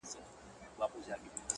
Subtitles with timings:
[0.91, 1.17] خو زه!